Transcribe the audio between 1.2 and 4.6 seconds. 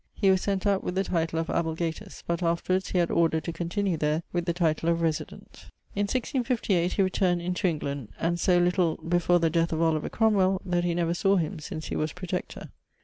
of ablegatus, but afterwards he had order to continue there with the